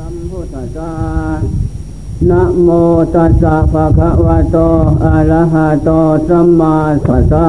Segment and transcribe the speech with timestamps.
[0.00, 0.92] สัมพุทธัสสะ
[2.30, 2.68] นะโม
[3.14, 4.56] ตัสสะภะคะวะโต
[5.04, 5.90] อะระหะโต
[6.28, 7.46] สัมมาสัมพุทธัสสะ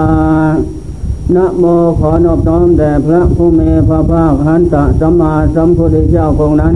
[1.36, 1.64] นะโม
[2.00, 6.76] ขอนอบน้อมแด่พระผู้มีพระภาคหันตะสัมมาสัมพุทธเจ้าองค์นั้น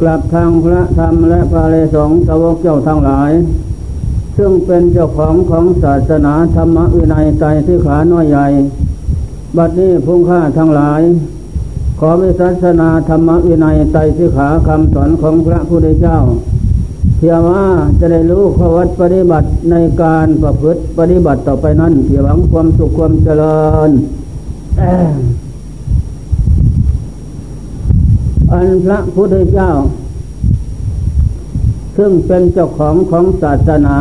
[0.00, 3.30] กลับทางพระธรรมและพระเลสงสาวกเจ้าทั้งหลาย
[4.36, 8.46] ซึ่งเป็นเจ้าของของศาสนาธรรมวินัยใจที่ขาน้อยใหญ่
[9.56, 11.02] บัดนี้พุ่งค่าทั้งหลาย
[12.08, 16.18] อวิศาสนาธรรมวินัยใจสิขาคำสอนของพระพุทธเจ้า
[17.16, 17.66] เพียงว่า
[17.98, 23.90] จะได้รู้ขวัตปฏิบัติในการประพฤติปฏิบัติต่อไปนั้นเพียงหวังความสุขความเจริญ
[28.52, 29.70] อันพระพุทธเจ้า
[31.96, 33.96] ซึ่งเป็นเจ้าของของศาสนา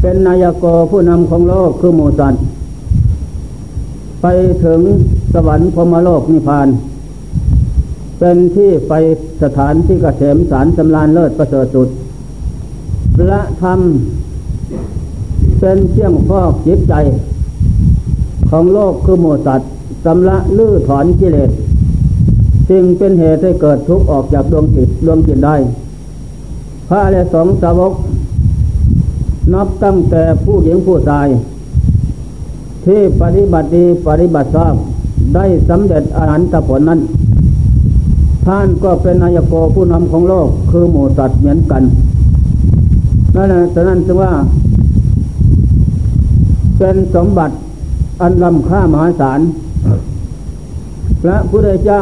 [0.00, 2.42] เป็นนายกผู้นำของโลกคือหมูสัตว์
[4.22, 4.26] ไป
[4.64, 4.80] ถึง
[5.34, 6.68] สวรรค์พมโลกนิพพาน
[8.18, 8.92] เป็นที่ไป
[9.42, 11.88] สถานที่กเกษมสารสำลานเลิศประเสริฐสุด
[13.16, 13.80] พระธรรม
[15.58, 16.94] เป็นเชี่ยงฟอกจิตใจ
[18.50, 19.70] ของโลกคือหมูสัตว์
[20.04, 21.50] สำละลื้อถอนกิเลส
[22.68, 25.56] สิ่งเป็นเหตุให้เกิดทุกข์ออกจากดวงจิตดวงจิตได้
[26.88, 27.92] พระและสงสาวก
[29.54, 31.28] นับตั้งแต่ผู้หญิงผู้ชาย
[32.86, 34.74] ที่ปฏิบัติดีปฏิบัติชอบ
[35.34, 37.00] ได้สำเร็จอรหันตผลนั้น
[38.46, 41.82] ท่านก็เป็นนายโกผู้นำของโลกคือหมูสัตว์เหมือนกัน
[43.34, 44.32] นั่นนะฉะนั้นจึงว่า
[46.78, 47.54] เป็นสมบัติ
[48.20, 49.40] อันล้ำค่ามหาศาล
[51.22, 52.00] พระพุทธเจ้า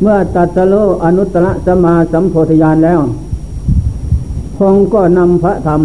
[0.00, 3.00] เมื่อตัดสโลอนุตตรสมาสัมโพธิญาณแล้ว
[4.58, 5.80] คงก็นำพระธรรม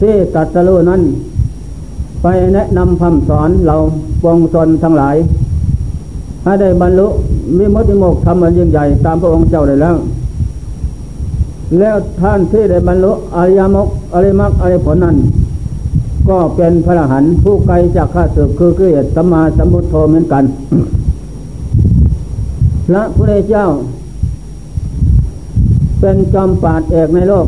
[0.00, 1.02] ที่ตัดสโลนั้น
[2.22, 3.76] ไปแนะนำคำสอนเรา
[4.24, 5.16] วงชนทั้งหลาย
[6.44, 7.06] ให้ได้บรรลุ
[7.56, 9.96] มิมุติโมกทำมันยิ่งใหญ่ตามพระองค์เจ้าได้แล้ว
[11.78, 15.16] แล้วท่านที่ได้บรรลุอริยมกอริมักอริผลนั้น
[16.28, 20.44] ก็เป็นพระหันผู้ไกลจากข้าศึกคือเกียรติสัมมาสัมพุทโธเหมือนกัน
[22.88, 23.66] พระพุทธเจ้า
[26.00, 27.46] เป็นจอมปราดเอกในโลก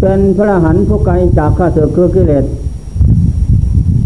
[0.00, 2.44] เป็นพระหันผู้ไกลจากข้าศึกคือกิเลส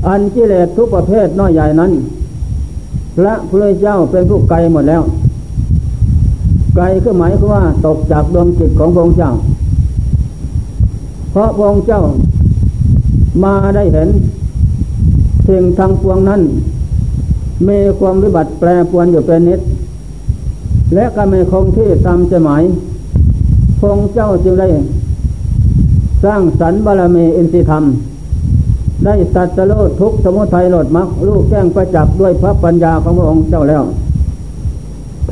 [0.08, 1.92] อันกิเลสทุกประเภทน้อยใหญ่นั้น
[3.16, 5.02] พระพุทธเจ้าเป็นผู้ไกลหมดแล้ว
[6.74, 9.32] ไกลคือหมายคือว่าตกจากดวงจิตของพระองค์เจ้า
[11.30, 12.02] เพราะพระองค์เจ้า
[13.44, 14.08] มาได้เห็น
[15.48, 16.40] สิ่งทางปวงนั้น
[17.68, 19.60] มีความวิบัติแปรปวนอยู่เป็นนิด
[20.94, 22.62] และก็ไม่คงที่ตามใจหมาย
[23.78, 24.68] พระองค์เจ้าจึงได้
[26.24, 27.84] สร้างสรรบารมีอินทรีธรรม
[29.04, 33.82] ได้ตัดสโลทุกสมุทัยโลดมักลูกแจ้งประจับด้วยพระปัญญาของพระองค์เจ้าแล้ว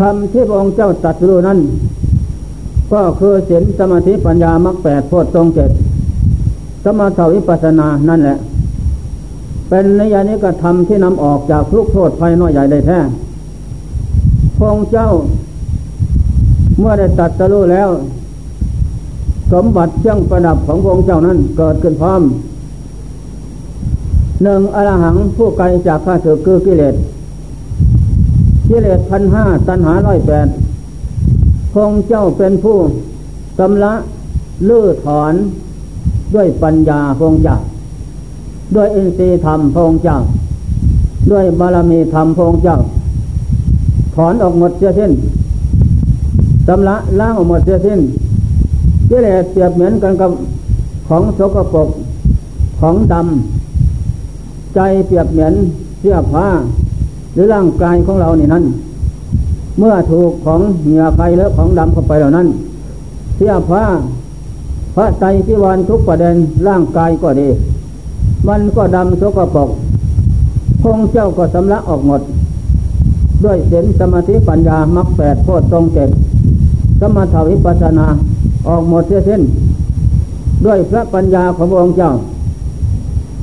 [0.00, 1.58] ธรรมที่พระองค์เจ้าตัดสู้นั้น
[2.92, 5.70] ก็คือศีลสมาธิปัญญามรรคแปดโพชฌงเจ็ด
[6.84, 8.38] สมาธิวิปัสสนานั่นแหละ
[9.68, 12.98] เป็นนิยานิกธรรมที่นำออกจากทุกโทษภัยน้อยใหญ่ได้แท้
[14.56, 15.08] พระองค์เจ้า
[16.78, 17.88] เมื่อได้ตัดสู้แล้ว
[19.53, 22.22] สมบัติเครื่องประดับของพระองค์เจ้านั้นเกิดขึ้นพร้อม
[24.43, 26.94] หนึ่งอรหังผู้ไกลจากข้าศึกคือกิเลส
[28.69, 30.49] กิเลสพันห้าตัณหาร้อยแปด
[31.72, 32.78] พระองค์เจ้าเป็นผู้
[33.59, 33.93] กำละ
[34.69, 35.34] ลื้อถอน
[36.34, 37.56] ด้วยปัญญาพระองค์เจ้า
[38.75, 40.19] ด้วยอินทรีย์ธรรมพระองค์เจ้า
[41.31, 42.78] ด้วยบารมีธรรมพระองค์เจ้า
[44.17, 45.12] ถอนออกหมดเสียสิ้น
[46.67, 48.00] สำละล้างออกหมดเสียสิ้น
[49.10, 50.31] กิเลสเปรียบเหมือนกันกับ
[51.09, 51.88] ของโสกปรก
[52.81, 55.54] ของดำใจเปรียบเหมือน
[56.00, 56.47] เสื้อผ้า
[57.32, 58.65] หรือร่างกายของเรานี่นั้น
[59.78, 62.49] เมื่อถูกของเหงื่อไฟและของดำเข้าไปเหล่านั้น
[63.37, 63.82] เสื้อผ้า
[64.94, 66.37] พระใจที่วันทุกประเด็น
[66.69, 67.49] ร่างกายก็ดี
[68.49, 69.69] มันก็ดำโสกปรก
[70.82, 72.20] พงเจ้าก็สำลักออกหมด
[73.44, 76.08] ด้วยเสียนสมาธิปัญญามรรคแปดโพชฌงเจ็ด
[77.00, 78.06] สมาธิวิปัสนา
[78.68, 79.42] ออกหมดเสียสิ้น
[80.64, 82.10] ด้วยพระปัญญาขององค์เจ้า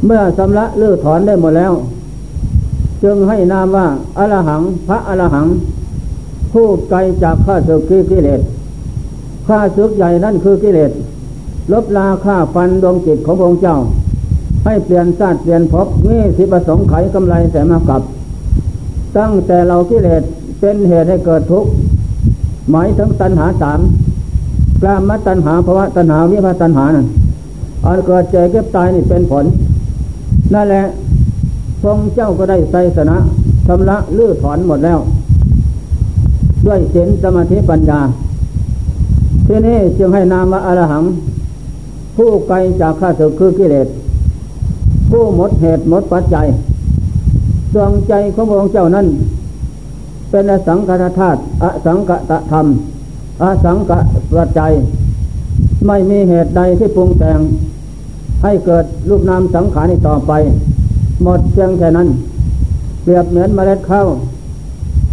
[0.05, 1.73] เมื่อสำละเลือถอนได้หมดแล้ว
[3.03, 3.87] จึงให้นามว่า
[4.17, 5.47] อรหังพระอรหัง
[6.51, 8.41] ผู้ไกลจากข้าศึกคือกิเลส
[9.47, 10.91] ข้าศึกใหญ่นั่นคือกิเลส
[11.71, 13.77] ลบลาฆ่าฟันดวงจิตขององค์เจ้า
[14.65, 18.01] ให้เปลี่ยนชาติเปลี่ยนภพนี่สิประสงค์ไขกำไรแต่มากับ
[19.17, 20.23] ตั้งแต่เรากิเลส
[20.59, 21.69] เป็นเหตุให้เกิดทุกข์
[22.71, 23.79] หมายถึงตัณหาสาม
[24.81, 27.07] กลามตัณหาภาวะตัณหาวิภาตัณหานั่น
[27.85, 29.45] อันเกิดเจ็บเก็บตายนี่เป็นผล
[30.53, 30.83] นั่นแหละ
[31.81, 33.17] พระเจ้าก็ได้ไตสนะ
[33.67, 34.99] ชำระลื้อถอนหมดแล้ว
[36.65, 37.99] ด้วยศีลสมาธิปัญญา
[39.47, 41.03] ที่นี้จึงให้นามว่าอรหัง
[42.17, 43.87] ผู้ไกลจากข้าศึกคือกิเลส
[45.09, 46.47] ผู้หมดเหตุหมดปัจจัย
[47.73, 49.07] ดวงใจของพระองค์เจ้านั้น
[50.29, 52.65] เป็นอสังกตธาตุอสังกตธรรม
[53.41, 54.05] อสังกต
[54.35, 54.71] ปัจจัย
[55.87, 57.39] ไม่มีเหตุใดที่ปรุงแต่ง
[58.43, 60.31] ให้เกิดรูปนามสังขารนี้ต่อไป
[61.23, 62.07] หมดเพียงแค่นั้น
[63.03, 64.07] เปรียบเหมือนเมล็ดข้าว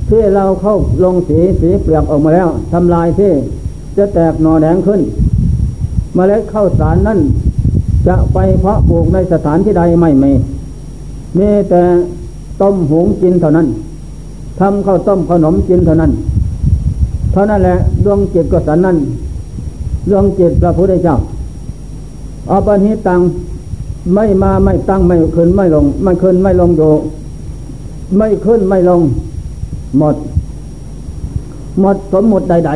[0.09, 0.75] ที่เราเข้า
[1.05, 3.32] ลงสีสีเปลือกออกมาแล้วทำลายที่
[3.97, 5.00] จะแตกหน่อแดงขึ้น
[6.15, 7.19] เมล็ดข้าวสารนั้น
[8.06, 10.32] จะไปเพาะปลูกในสถานที่ใดไม่มี
[11.38, 11.82] มีแต่
[12.61, 13.67] ต้มหุงกินเท่านั้น
[14.61, 16.12] ทำข้าวต้มขนมกินเท่านั้น
[17.34, 18.96] เท่านั้นแหละดวงจิตก็สันนั้น
[20.10, 21.16] ดวงจิตพระพุทธเจ้า
[22.50, 23.20] อาปนิตัง
[24.14, 26.92] ไม่มาไม่ตั้งไม่ขึ้นไม่ลง ไม่ขึ้นไม่ลงอยู่
[28.16, 29.00] ไม่ขึ้นไม่ลง
[29.98, 30.16] หมด
[31.81, 32.70] หมดสมมุติใด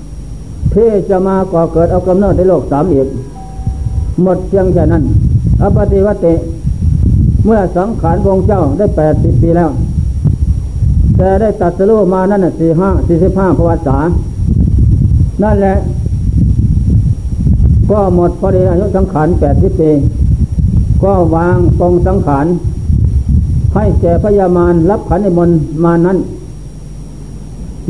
[0.00, 3.08] ๆที่จะมาก่อเกิดเอากำเนิดในโลกสามอีก
[4.22, 5.02] หมดเพียงแค่นั้น
[5.60, 6.34] อปฏิวัติ
[7.44, 9.70] เมื่อสังขารวงเจ้าได้แปดสิบปีแล้ว
[11.22, 13.98] แต่ได้ตัดสู้มานั่นสี่ห้าสี่สิบห้าพวัษา
[15.42, 15.74] นั่นแหละ
[17.90, 19.90] ก็หมดพอดีอายุสังขารแปดสิบปี
[21.02, 22.46] ก็วางกองสังขาร
[23.74, 25.50] ให้แก่พญามารรับขันในมน
[25.84, 26.18] มานั้น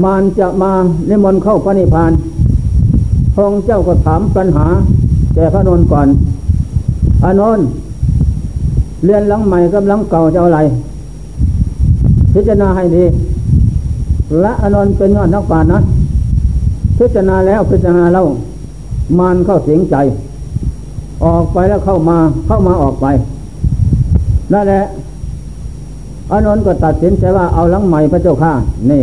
[0.04, 0.72] มารจะมา
[1.08, 2.12] ในมนเข้าพระนิพพาน
[3.34, 4.66] พระองค์เจ้าก็ถามปัญหา
[5.34, 6.08] แก่พระนนท์ก่อน
[7.24, 7.66] อานนท์
[9.04, 10.60] เรียนหลังใหม่กับหลังเก่าจะอะไร
[12.34, 13.04] พิจารณาให้ดี
[14.40, 15.78] และอนนท์เป็นยอดนักปราชญ์นะ
[16.98, 18.24] พิจารณาแล้วพิจารณาเล่า
[19.18, 19.96] มานเข้าเสียงใจ
[21.24, 23.06] ออกไปแล้วเข้ามาเข้ามาออกไป
[24.52, 24.82] นั่นแหละ
[26.30, 28.52] อานนท์ก็ตัดสินใจว่าเอาหลังใหม่พระเจ้าข้า
[28.90, 29.02] นี่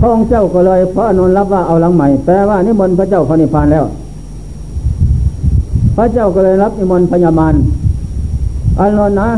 [0.00, 3.84] พระองค์เจ้าก็เลยพระอนุนรับว่าเอาหลังใหม่แปลว่านิมนต์พระเจ้าพระนิพพานแล้ว
[5.96, 7.54] พระเจ้าก็เลยรับนิมนต์พญามาร
[8.78, 9.28] อานนท์นะ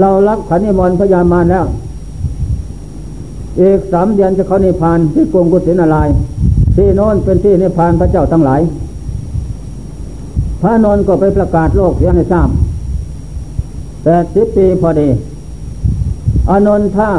[0.00, 1.66] เรารับขันนิมนต์พญามารแล้ว
[3.60, 6.08] อีกสามเดือนจะเขานิพานที่กรุงกุศินาลาย
[6.76, 8.60] ที่โน้นเป็นที่นิพานพระเจ้าทั้งหลาย
[10.62, 12.48] พระนนท์ก็ไปประกาศโลกเสียให้ทราบ
[14.02, 15.08] แต่สิบปีพอดี
[16.50, 17.10] อนนท์ถ้า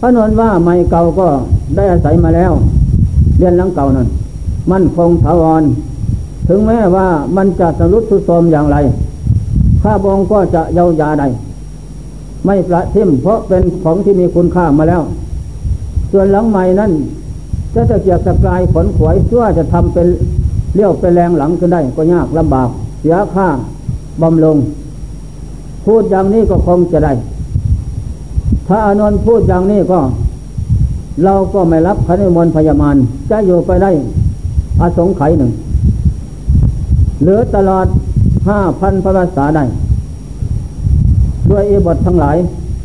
[0.00, 1.28] พระนนท์ว่าไม่เก่าก็
[1.76, 2.52] ได้อาศัยมาแล้ว
[3.38, 4.08] เรียนหลังเก่านั้น
[4.72, 5.62] มั่นคงถาวร
[6.48, 8.76] ถึงแม้ว่ามันจะสรุปทุโทมอย่างไร
[9.82, 11.24] ข้าบองก็จะเยาวยาใด
[12.46, 15.02] ไม่ประทิมเพราะเป็นของที่มีคุณค่ามาแล้ว
[16.12, 16.92] ส่วนหลังใหม่นั้น
[17.74, 20.06] จะจะเกียบสกลายผลขวยชั่วจะทำเป็น
[20.74, 22.68] เลี้ยวเป็นแรงหลังขึ้นได้ก็ยากลำบาก
[23.00, 23.48] เสียค่า
[24.22, 24.56] บำลง
[25.84, 27.12] พูดอย่างนี้ก็คงจะได้
[28.68, 30.00] ถ้าอานนท์พูดอย่างนี้ก็
[31.24, 32.96] เราก็ไม่รับพระนิมนต์พยามาร
[33.30, 33.90] จะอยู่ไปได้
[34.80, 35.50] อาสงไขหนึ่ง
[37.22, 37.86] เหลือตลอด
[38.48, 39.64] ห้าพันพระภาษาได้
[41.50, 42.36] ด้วยอิบททั้งหลาย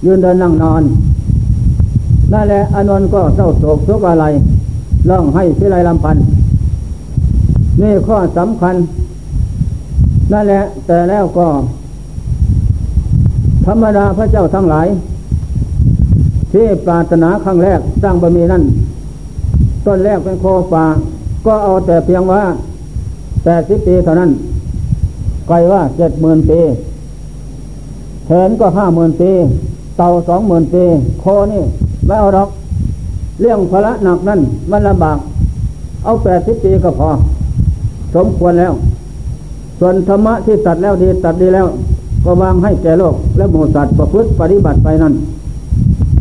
[0.06, 0.84] ยืนเดินนั่งนอน
[2.34, 4.26] นั่นแหละอานนท์ก็เศร้าโศกทุกอะไร
[5.10, 6.18] ร้องให้พิไรลำพัน
[7.82, 8.76] นี่ข้อสำคัญ
[10.32, 11.48] นั่นแหละ แต่แล้วก็
[13.66, 14.88] ธรรมดาพระเจ้าทั้งหลาย
[16.52, 18.64] ที่ปรารถนาครั้งแรกสร้างบะมีนั่น
[19.86, 20.86] ต้นแรกเป็นโคฟ้า
[21.46, 22.42] ก็เอาแต่เพียงว่า
[23.44, 24.32] แปดสิบปีเท่านั้น
[25.48, 26.60] ไกลว่าเจ็ดหมื่นปี
[28.26, 29.32] แขนก็ห้าหมื่นปี
[29.98, 30.84] เต่าสองหมื่นปี
[31.20, 31.64] โคนี่
[32.06, 32.50] ไม่เอาดอก
[33.42, 34.40] เรื่องพละหนักนั่น
[34.72, 35.18] มันลำบาก
[36.04, 37.10] เอาแปดสิบปีก็พอ
[38.16, 38.74] สมควรแล้ว
[39.80, 41.68] ส่วนธรรมะที่ตัดแล้วดีตัดดีแล้ว
[42.26, 45.14] ก็วางให้แก่โลก และหมู่สัตว์ประพฤติปฏิบัติไปนั่น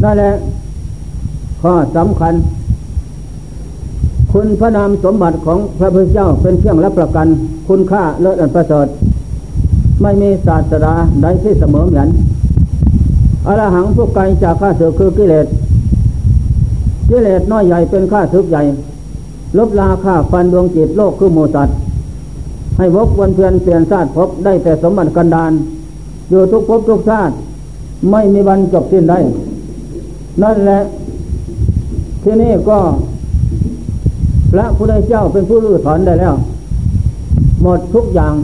[0.02, 0.30] นั่นแหละ
[1.62, 2.34] ข้อสำคัญ
[4.32, 7.26] คุณพระนามสมบัติของพระพุทธเจ้าเป็นเครื่องรับประกัน
[7.68, 8.86] คุณค่าเลิศอันประเสริฐ
[10.02, 12.08] ไม่มีศาสดาใดที่เสมอเหมือน
[13.46, 15.46] อรหังผู้ไกลจากข้าศึกคือกิเลส
[17.10, 18.62] กิเลสน้อยใหญ่เป็นข้าศึกใหญ่
[19.58, 21.68] ลบลาข้าฟันดวงจิตโลกคือโมสัต
[22.78, 25.52] ให้วกวันเพียนเปลี่ยนชาติพบได้แต่สมบัติกันดาน
[26.30, 27.34] อยู่ทุกภพทุกชาติ
[28.10, 29.18] ไม่มีวันจบสิ้นได้
[30.42, 30.80] นั่นแหละ
[32.22, 32.78] ที่นี่ก็
[34.52, 36.34] พระพุทธเจ้าเป็นผู้รู้ถอนได้แล้ว
[37.62, 38.34] หมดทุกอย่าง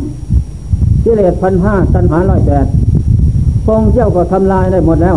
[1.05, 2.67] กิเลสพันห้าตัณหาร้อยแปด
[3.67, 5.17] พงเจ้าก็ทำลายได้หมดแล้ว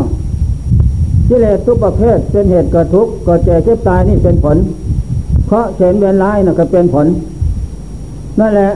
[1.29, 4.57] กิเลสทุกประเภทเป็นเหตุเกิดทุกข์เกิดเจ็บเจ็บตายนี่เป็นผล
[5.47, 7.07] เพราะเฉนเวียนร้ายนะก็เป็นผล
[8.39, 8.71] นั่นแหละ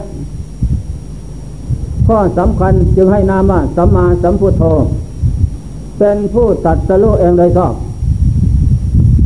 [2.07, 4.63] ข้อสำคัญจึงให้นามว่าสัมมาสัมพุทโธ
[5.99, 7.73] เป็นผู้ตัดสโลเองโดยชอบ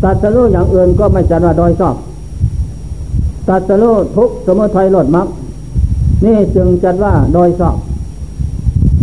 [0.04, 1.96] ตัดสรู้อย่างอื่นก็ไม่จัดว่าโดยชอบ
[3.50, 5.28] ตัดสรู้ทุกสมุทัยหลดมัก
[6.26, 7.76] นี่จึงจัดว่าโดยชอบ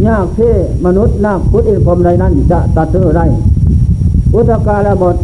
[0.07, 0.53] ยากที่
[0.87, 3.27] มนุษย์นาคพุทธิพรมใดนั้นจะตัดสรู้ได้
[4.33, 5.17] พุทธกาลบท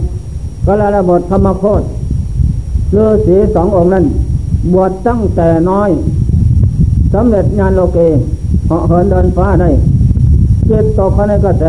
[0.66, 1.82] กาลบทธรรมโคต
[2.96, 4.04] ฤาษีสององค์นั้น
[4.72, 5.90] บวชตั้งแต่น้อย
[7.14, 7.98] สำเร็จงานโลเก
[8.66, 9.70] เหาะเหินเดินฟ้าได้
[10.66, 11.64] เจ็บตกภายในกระแส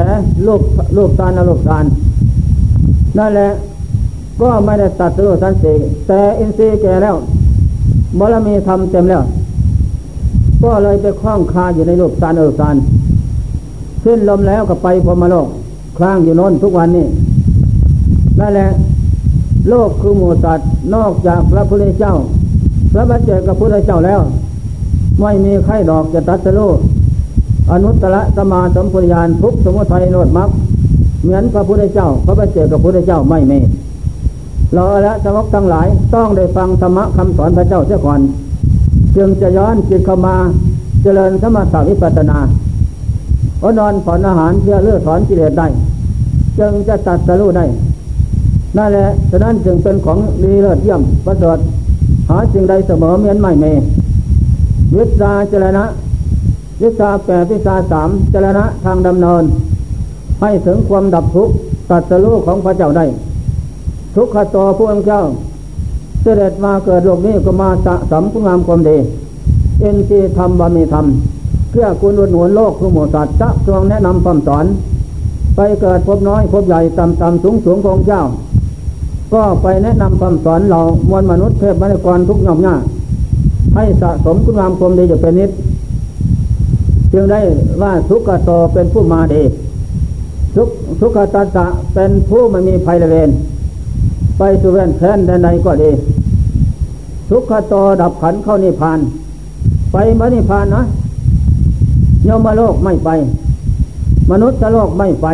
[0.47, 0.61] ลูก
[0.97, 1.85] ลูกตาลลูกตาล
[3.17, 3.49] นั่นแหละ
[4.41, 5.73] ก็ไม่ได้ตัดสู้สันสี
[6.07, 7.15] แต่อินทรีย์แก่แล้ว
[8.19, 9.23] บารมีทำเต็มแล้ว
[10.65, 12.75] ก็เลยไปคล้องคาอยู่ในโลกตาลลูกตาล
[14.03, 15.47] ขึ้นลมแล้วก็ไปพรมโลก
[15.97, 17.05] คล้างอยู่น้นทุกวันนี้
[18.39, 18.69] นั่นแหละ
[19.69, 22.13] โลกคือหมูสัตว์นอกจากพระพุทธเจ้า
[22.93, 24.21] พระบัจเจกับพระพุทธเจ้าแล้ว
[25.21, 26.69] ไม่มีใครดอกจะตัดสู้
[27.71, 30.49] อนุตตรสมาสมปุญญาณทุกสมุทัยโนดมัก
[31.23, 33.59] เหมือนพระพุทธเจ้า พระบัจเจกับพระพุทธเจ้าไม่มี
[34.73, 38.19] เราละสมกทั้งหลายต้องได้ฟังธรรมะคำสอนพระเจ้าเสียก่อน
[39.17, 40.35] จึงจะย้อนจิตเข้ามา
[41.03, 42.37] เจริญสมถะวิปัสนา
[43.63, 45.67] อนอนผ่อนอาหารเพื่อเลือดถอนกิเลสได้
[46.59, 47.65] จึงจะตัดสรู้ได้
[48.77, 51.57] นั่นแหละฉะนั้นจึงเป็นของดีเลิศเยี่ยมประเสริฐ
[52.29, 53.65] หาสิ่งใดเสมอเมียนไม่เม
[54.95, 55.83] วิสาเจรณะ
[56.81, 59.43] วิสาแปดวิสาสามเจรณะทางดำเนิน
[60.41, 61.53] ให้ถึงความดับทุกข์
[61.89, 63.05] ตัดสรู้ของพระเจ้าได้
[64.15, 65.21] ทุกขโตผู้องค์เจ้า
[66.27, 68.97] เสด็จมาเกิดโลกนี้ก็มาสะสมคุณงามความดี
[69.79, 71.05] เอ็นซีธรรมบามีธรรม
[71.71, 74.65] เพื่อคุณอุดหนุนโลกผู้หมู่สัตว์จะทรงแนะนำคำสอน
[75.55, 78.21] ไปเกิดพบน้อยพบใหญ่ต่ำต่ำสูงสูงของเจ้า
[79.33, 82.75] ก็ไปแนะนำคำสอนเรามวลมนุษย์เทพมนุษย์กรทุกหย่อมหน้า
[83.75, 85.51] ให้สะสมคุณงามความดีอยู่เป็นนิด
[87.13, 87.39] จึงได้
[87.81, 89.43] ว่าทุกโตเป็นผู้มาดี
[90.55, 90.67] ทุก
[90.99, 93.29] ทุขตัสสะเป็นผู้ไม่มีภัยละเวน
[94.37, 95.91] ไปสุเวนแทนใดๆก็ดี
[97.29, 98.99] ทุกขโตดับขันเข้านิพาน
[99.91, 100.81] ไปมนิพานนะ
[102.25, 103.09] โยมโลกไม่ไป
[104.31, 105.27] มนุษย์โลกไม่ไป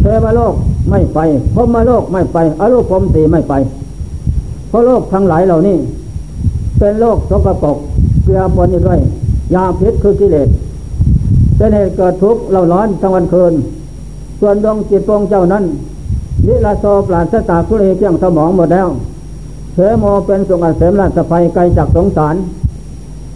[0.00, 0.54] เทวโลก
[0.90, 1.18] ไม่ไป
[1.54, 3.54] พมโลกไม่ไปอรูปพรมสีไม่ไป
[4.68, 5.76] เพราะโลกทั้งหลายเหล่านี้
[6.78, 7.76] เป็นโลกสกปรก
[8.24, 9.00] เกลือปนอยู่ด้วย
[9.54, 10.48] ยาพิษคือกิเลส
[11.56, 13.52] เป็นเหตุเกิดทุกข์เราร้อนทั้งวันคืน
[14.40, 15.64] ส่วนดวงจิตดวงเจ้านั้น
[16.46, 18.88] นิลาโซปราศตาทุเรเกี่ยงสมองหมดแล้ว
[19.72, 22.34] เทโมเป็นสุขันเสมราชภัยไกลจากสงสาร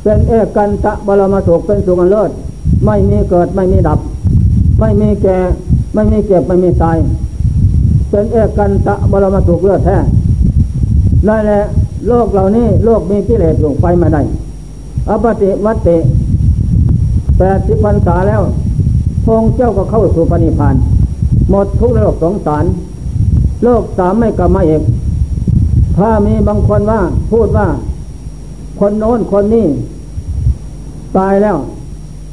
[0.02, 2.30] เป็นเอกันตะบรมสุขเป็นสุขันเลิศ
[2.84, 3.98] ไม่มีเกิดไม่มีดับ
[4.80, 5.38] ไม่มีแก่
[5.94, 6.96] ไม่มีเก็บไม่มีตาย
[8.10, 9.96] เป็นเอกันตะบรมสุขเลิศแท้
[11.28, 11.62] นั่นแหละ
[12.08, 14.22] โลกเหล่านี้โลกมีกิเลสอยู่ไปมาได้
[15.08, 15.96] อปติวัตติ
[17.38, 18.42] แปดสิบพรรษาแล้ว
[19.24, 20.74] พงเจ้าก็เข้าสู่ปณิพาน
[21.50, 22.64] หมดทุกโลกสงสาร
[23.64, 24.82] โลกสามไม่กลับมาอีก
[25.96, 27.00] ถ้ามีบางคนว่า
[27.30, 27.66] พูดว่า
[28.80, 29.66] คนโน้นคนนี้
[31.16, 31.56] ตายแล้ว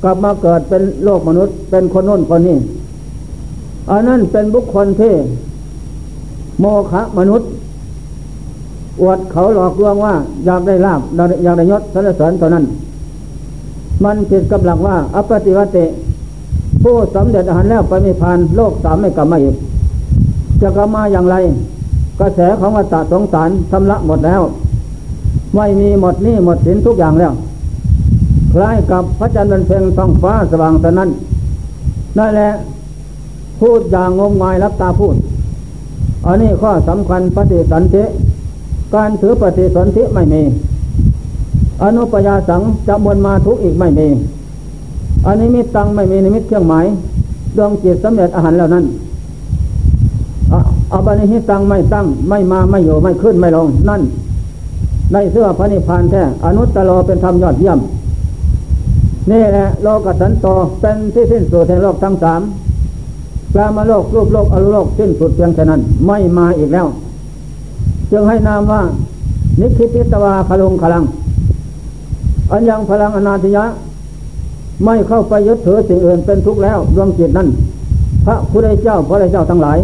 [0.04, 2.58] กลับมาเกิดเป็นโลกมนุษย์ เป็นคนโน้นคนนี้
[3.90, 5.14] อันนั้นเป็นบุคคลที่
[6.60, 7.48] โมฆะมนุษย์
[9.02, 10.14] อวดเขาหลอกลวงว่า
[10.46, 12.64] อยากได้ลาบอยากได้ยศสรรเสริญเท่านั้น
[14.04, 15.86] มันผิดกับหลักว่าอปฏิวัติ
[16.84, 19.56] ผู้สำเร็จอาหารแล้วไปไม่ผ่านโลกสามไม่กลับมาอีก
[20.62, 21.36] จะกลับมาอย่างไร
[22.20, 24.42] กระแสของวัฏสงสารชำระหมดแล้ว
[25.56, 27.34] ไม่มีหมดนี่หมดสินทุกอย่างแล้ว
[28.54, 31.10] คล้ายกับพระจันทร์เป็นเพ่งท้องฟ้าสว่างแต่นั้น
[32.18, 32.50] นั่นแหละ
[33.60, 35.16] พูดอย่างงมงายรับตาพูด
[36.26, 38.04] อันนี้ข้อสำคัญปฏิสันติ
[38.96, 40.42] การถือปฏิสันติไม่มี
[41.84, 44.08] อนุปยาสังจะมวลมาทุกอีกไม่มี
[45.26, 46.86] อันนี้มิตตังไม่มีนิมิตเครื่องหมาย
[47.58, 48.86] ดวงจิตสำเร็จอาหารแล้วนั้น
[50.90, 54.02] เอาบานิหิตังไม่ตั้ง ไม่มาไม่อยู่ไม่ขึ้นไม่ลง นั่น
[55.14, 57.80] ในเสื้อพระนิพพานแท้อนุตตรเป็นธรรมยอดเยี่ยม
[59.32, 60.48] นี่แหละโลกสันโต
[60.80, 62.42] เป็นที่สิ้นสุดแห่งโลกทั้งสาม
[63.54, 66.88] ปลามาโลกรูปโลกอรูโลกสิ้นสุดเพียงแค่นั้น ไม่มาอีกแล้ว
[68.12, 68.82] จึงให้นามว่า
[69.60, 71.04] นิคิติตวาคลุงคลัง
[72.52, 73.66] อันยังพลังอนาติยะ
[74.86, 77.48] ไม่เข้าไปยึดถือสิ่งอื่นเป็นทุกข์แล้วดวงจิตนั้น
[78.26, 79.78] พระพุทธเจ้าพระเจ้าทั้งหลาย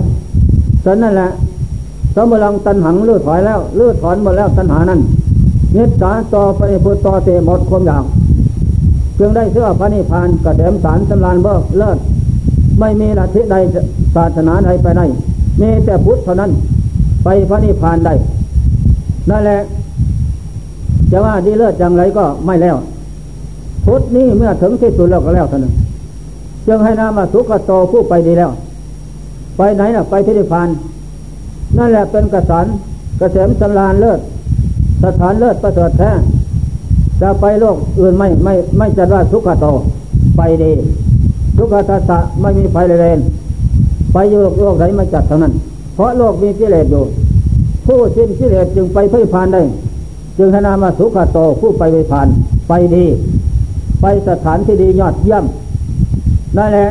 [0.85, 1.29] ฉะนั้นแหละ
[2.15, 4.99] สมบังตันหังเลือถอยแล้วเลือถอนหมดแล้วตันหานั้น
[5.75, 8.03] นิสาต่อไปพุทธต่อเตหมดความอยาก
[9.19, 11.97] จึงได้เสื้อพระนิพพานกระเดมสารสำลานเบิกเลิศ
[12.79, 13.55] ไม่มีลัทธิใด
[14.15, 15.05] ศาสนาใดไปได้
[15.61, 16.51] มีแต่พุทธเท่านั้น
[17.23, 18.13] ไปพระนิพพานได้
[19.29, 19.59] นั่นแหละ
[21.11, 22.75] จะว่าดีเลิศอย่างไรก็ไม่แล้ว
[23.85, 25.73] พุทธนี้เมื่อถึงที่สุดแล้วก็แล้วเท่านั้น
[26.67, 28.51] จึงให้นามาสุขโตผู้ไปดีแล้ว
[29.57, 30.69] ไปไหนนะไปที่นิพพาน
[31.77, 32.65] นั่นแหละเป็นกระสัน
[33.19, 34.19] กระเสมสลานเลิศ
[35.03, 36.12] สถานเลิศประเสริฐแท้
[37.22, 39.65] จะไปโลกอื่นไม่ไม่ไม่จัดว่าสุขโต
[40.38, 40.72] ไปดี
[41.57, 43.19] ทุกขทัสสะไม่มีไฟเรน
[44.13, 45.53] ไปโยกโลกไหนไม่จัดเท่านั้น
[45.95, 47.03] เพราะโลกมีกิเลสอยู่
[47.86, 49.62] ผู้สิ้นกิเลสจึงไปพิพานได้
[50.38, 52.27] จึงนามาสุขโตผู้ไปพิพาน
[52.67, 53.05] ไปดี
[54.01, 55.43] ไปสถานที่ดียอดเยี่ยม
[56.57, 56.89] นั่นแหละ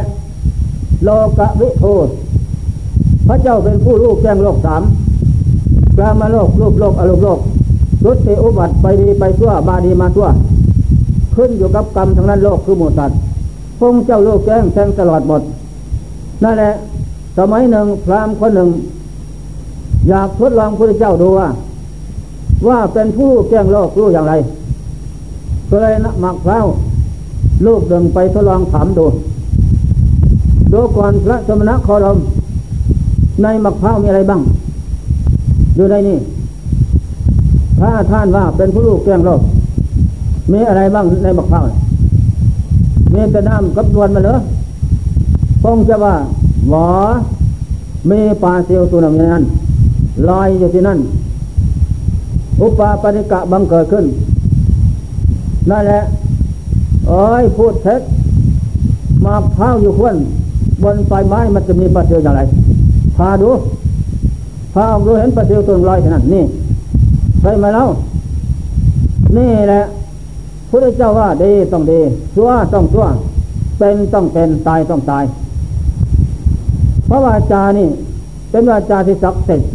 [1.04, 1.85] โลกวิโท
[3.29, 4.83] พระเจ้าเป็นผู้รู้แจ้งโลกสาม
[5.97, 7.41] กลามาโลกรูปโลกอารมณ์โลก
[8.05, 10.29] รุติอุบัติไปดีไปชั่วบาดีมาชั่ว
[11.35, 13.19] ขึ้นอยู่กับกรรมทั้งนั้นโลกคือหมูสัตว์
[13.79, 15.43] พงเจ้าโลกแจ้งแทงตลอดหมด
[16.43, 16.73] นั่นแหละ
[17.38, 18.69] สมัยหนึ่งพรามคนหนึ่ง
[20.09, 21.49] อยากทดลองพระเจ้าดูว่า
[22.69, 24.35] ว่าเป็นผู้แจ้งโลกรู้อย่างไร
[25.69, 26.61] ก็เลยนะหมักเล้า
[27.67, 29.07] ลูกหนึ่งไปทดลองถามดู
[30.73, 32.19] ดูก่อนพระสมณะคอรม
[33.42, 34.40] ในมักเพ้าวมีอะไรบ้าง
[35.76, 36.18] อยู่ในนี่
[37.80, 39.40] ถ้าท่านว่าเป็นผู้ลูกแกงโลก
[40.52, 41.64] มีอะไรบ้างในมักเพ้าว
[43.14, 44.37] มีแต่น้ำกับนวลมาเหรอ
[45.62, 46.14] คงจะว่า
[46.68, 46.88] หวอ
[48.11, 49.44] มีปลาเซียวตัวหนึ่งนนั้น
[50.28, 50.99] ลอยอยู่ที่นั่น
[52.61, 54.04] อุปาปนิกะบังเกิดขึ้น
[55.70, 56.00] นั่นแหละ
[57.08, 58.00] โอ้ยพูดเท็จ
[59.25, 60.16] มาเพ้าอยู่ขวน
[60.82, 62.42] บนปลายไม้มันจะมีปลาเซียวอย่างไร
[63.16, 63.50] พาดู
[64.75, 66.45] พาออกดูเห็นปลาเซียวตัวลอยที่นั่นนี่
[67.40, 67.85] ไหมเล่า
[69.37, 69.83] นี่แหละ
[70.71, 72.00] พระเจ้าว่าดีต้องดี
[72.35, 73.07] ชั่วต้องชั่ว
[73.78, 75.25] เป็นต้องเป็นตายต้องตาย
[77.07, 77.87] เพราะวาจานี่
[78.50, 79.69] เป็นวาจาที่ศักดิ์สิทธิ์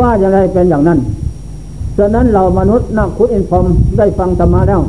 [0.00, 0.98] ว่าอย่างไรเป็นอย่างนั้น
[1.98, 3.64] ฉะนั้นเรามนุษย์นักคุดอินพรม
[3.98, 4.80] ได้ฟังธรรมะแล้ว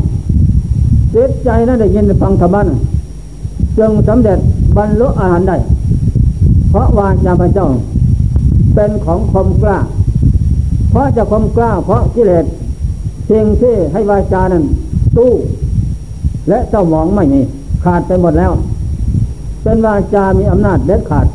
[1.11, 2.61] เสียใจนั้นได้ยินฟังธรรมะ
[3.77, 4.39] จึงสำเร็จ
[4.77, 5.57] บรรลุอาหารได้
[6.71, 7.67] เพราะวาจาพระเจ้า
[8.75, 9.77] เป็นของคมกล้า
[10.89, 12.45] เพราะจะคมกล้า เพราะกิเลส
[13.29, 14.63] สิ่งที่ให้วาจานั้น
[15.17, 15.31] ตู้
[16.49, 17.41] และเจ้าหมองไม่มี
[17.83, 18.51] ขาดไปหมดแล้ว
[19.63, 21.27] เป็นวาจามีอำนาจเด็ดขาด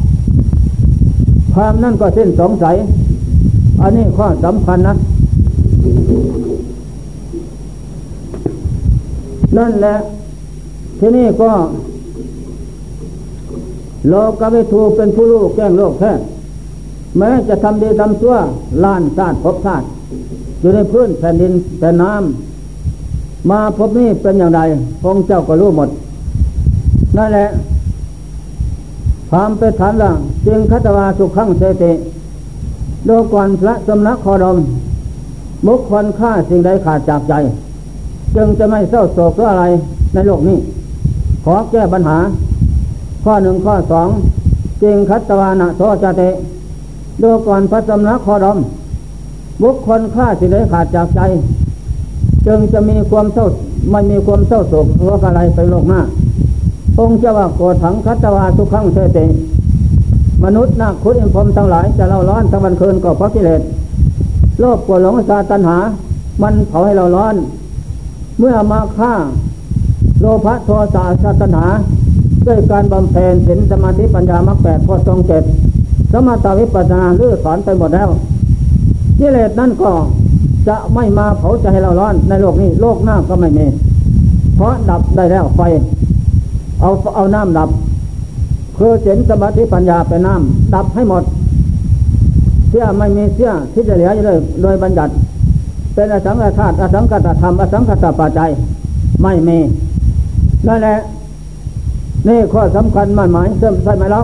[1.54, 2.76] ความนั่นก็สิ้นสงสัย
[3.80, 4.94] อันนี้ข้อสำคัญนะ
[9.58, 9.96] นั่นแหละ
[10.98, 11.50] ที่นี่ก็
[14.08, 16.12] โลกวิทูเป็นผู้ลูกแก้งโลกแท้
[17.18, 18.36] แม้จะทำดีทำชั่ว
[18.84, 19.86] ล้านชาติพบชาติ
[20.60, 24.60] อยู่ในพื้นแผ่นดินแต่น้ำมาพบนี้เป็นอย่างไร
[25.02, 25.88] พงเจ้าก็รู้หมด
[27.16, 27.48] นั่นแหละ
[29.30, 30.10] ความไปฐานละ
[30.46, 31.92] จึงคัตวาสุขังเสติ
[33.06, 34.56] โลก่อนพระสำนักคอดม
[35.66, 37.34] มุขคนฆ่าสิ่งใดขาดจากใจ
[38.36, 39.64] จึงจะไม่เศร้าโศกเพราะอะไร
[40.12, 40.58] ในโลกนี้
[41.44, 42.18] ขอแก้ปัญหา
[43.28, 44.08] ข้อหนึ่งข้อสอง
[44.82, 46.22] จึงคัตวานะโสจเต
[47.20, 48.58] โลก่อนพระสำนักคอดม
[49.62, 51.20] บุคคลฆ่าสิ่งใดขาดจากใจ
[52.46, 53.46] จึงจะมีความเศร้า
[53.90, 56.00] ไม่มีความเศร้าโศกเพราะอะไรไปโลกหน้า
[56.98, 59.18] องค์เจ้าว่าโกถังคัตวาทุกขังเทเต
[60.44, 63.62] มนุษย์นาคุดอินพรมทั้งหลายจะเล่าร้อนทั้งวันคืนก็เพราะกิเลส
[64.60, 65.78] โลภกลัวหลงซาตัณหา
[66.42, 67.34] มันเผาให้เราร้อน
[68.38, 69.12] เมื่อมาฆ่า
[70.20, 71.66] โลภะโทสะซาตัณหา
[72.46, 75.42] ด้วยการบำเพ็ญศีลสมาธิปัญญามรรคแปดพอทรงเจ็ด
[76.12, 78.08] สมาตาวิปัสนาลื้อถอนไปหมดแล้ว
[79.18, 79.90] กิเลสนั่นก็
[80.68, 83.66] จะไม่มาเผาใจให้เราร้อนในโลกนี้ โลกหน้าก็ไม่มี
[84.56, 85.60] เพราะดับได้แล้วไฟ
[86.80, 87.68] เอาเอาน้ำดับ
[88.78, 91.22] คือเสีนสมาธิปัญญาเป็นน้ำดับให้หมด
[92.68, 95.12] เสี้ยไม่มีเสี้ยที่จะเหลืออยู่เลยโดยบัญญัติ
[95.94, 98.50] เป็นอสังขตาอสังขตธรรมอสังขตปัจจัย
[99.22, 99.58] ไม่มี
[100.66, 100.96] นั่นแหละ
[102.28, 104.22] นี่ข้อสำคัญมันหมายเติมใช่ไหมเล่า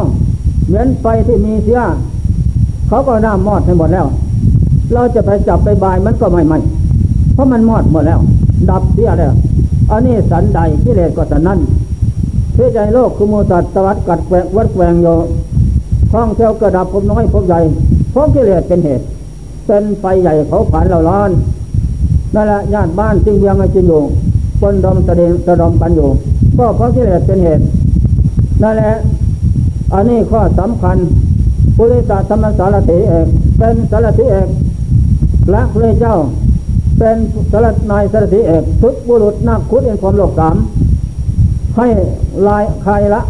[0.66, 1.80] เหมือนไฟที่มีเสีย
[2.88, 4.06] เขาก็น้ำมอดให้หมดแล้ว
[4.92, 6.54] เราจะไปจับไปบายมันก็ไม่ไหม
[7.34, 8.20] เพราะมันมอดหมดแล้ว
[8.70, 9.32] ดับเสียแล้ว
[9.90, 11.58] อันนี้สันใดกิเลสก็สันนั้น
[12.56, 15.06] ที่ใจโลกคือมูสัตตวัดกัดแกววัดแกงโย
[16.12, 17.60] ท่องเที่ยวกระดับผมน้อยผมใหญ่
[18.10, 19.04] เพราะกิเลสเป็นเหตุ
[19.66, 21.30] เป็นไฟใหญ่เขาผ่านเราร้อน
[22.34, 24.02] นั่นแหละญาติบ้านจึงเบียงจึงอยู่
[24.60, 26.08] คนดมตะเดงตะดมกันอยู่
[26.58, 27.62] ก็เพราะกิเลสเป็นเหตุ
[28.62, 28.94] นั่นแหละ
[29.94, 30.96] อันนี้ข้อสำคัญ
[31.76, 33.26] ปุริตาธรรมสารติเอก
[33.58, 34.48] เป็นสารติเอก
[35.46, 36.16] พระพุทธเจ้า
[36.98, 37.16] เป็น
[37.52, 40.56] สารนายสารติเอกทุกบุรุษนักคุดเองความโลกสาม
[41.76, 41.86] ให้
[42.48, 43.20] ลายคลายละ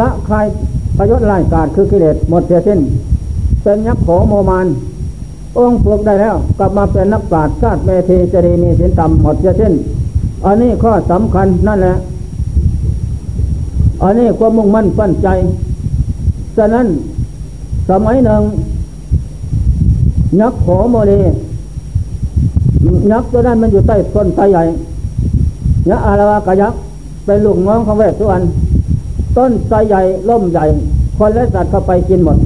[0.00, 0.46] ละคลาย
[0.98, 2.80] ประโยชน์ลายกาดคือกิเลสหมดเสียสิ้น
[3.62, 4.66] เป็นยักษ์ของโมมาน
[5.58, 9.72] องค์ฝึกได้แล้ว กลับมาเป็นนักปราชญ์ชาติเมธีจรีมีสินต่ำหมดเสียสิ้น
[10.44, 11.94] อันนี้ข้อสำคัญนั่นแหละ
[14.02, 15.28] อันนี้ความมุ่งมั่นปั้นใจ
[16.56, 16.86] ฉะนั้น
[17.90, 18.42] สมัยหนึ่ง
[20.40, 21.20] ยักษ์โขโมลี
[23.12, 24.62] ยักษ์ตัวนั้นมันอยู่ใต้ต้นไทรใหญ่
[25.90, 26.78] ยักษ์อารวากยักษ์
[27.24, 28.44] เป็นลูกน้องของเวสสุวรรณ
[29.36, 30.64] ต้นไทรใหญ่ล่มใหญ่
[31.18, 32.36] คนและสัตว์เข้าไปกินหมด